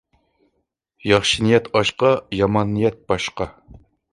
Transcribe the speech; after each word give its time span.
ياخشى 1.09 1.45
نىيەت 1.47 1.69
ئاشقا، 1.81 2.11
يامان 2.41 2.75
نىيەت 2.79 2.99
باشقا. 3.13 3.51